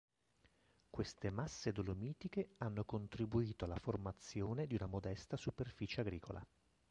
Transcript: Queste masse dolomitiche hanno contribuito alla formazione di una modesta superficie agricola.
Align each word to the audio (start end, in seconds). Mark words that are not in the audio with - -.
Queste 0.89 1.29
masse 1.29 1.71
dolomitiche 1.71 2.55
hanno 2.57 2.85
contribuito 2.85 3.65
alla 3.65 3.77
formazione 3.77 4.65
di 4.65 4.73
una 4.73 4.87
modesta 4.87 5.37
superficie 5.37 6.01
agricola. 6.01 6.43